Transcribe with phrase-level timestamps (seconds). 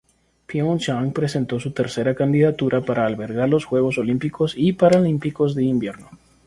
[0.47, 6.09] Pieonchang presentó su tercera candidatura para albergar los Juegos Olímpicos y Paralímpicos de Invierno.